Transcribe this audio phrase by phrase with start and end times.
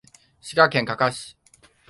[0.41, 1.37] 滋賀県甲賀市